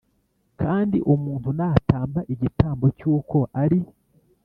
Kandi 0.61 0.97
umuntu 1.13 1.49
natamba 1.59 2.19
igitambo 2.33 2.85
cy 2.97 3.03
uko 3.15 3.37
ari 3.63 3.79